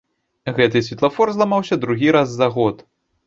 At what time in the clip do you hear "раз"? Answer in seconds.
2.17-2.29